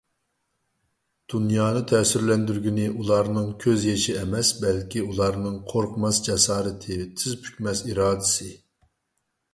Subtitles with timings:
[1.33, 8.51] دۇنيانى تەسىرلەندۈرگىنى ئۇلارنىڭ كۆز يېشى ئەمەس، بەلكى ئۇلارنىڭ قورقماس جاسارىتى، تىز پۈكمەس ئىرادىسى.